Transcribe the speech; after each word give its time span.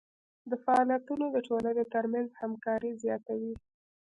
دا 0.49 0.55
فعالیتونه 0.65 1.25
د 1.31 1.37
ټولنې 1.47 1.83
ترمنځ 1.93 2.29
همکاري 2.41 2.91
زیاتوي. 3.03 3.53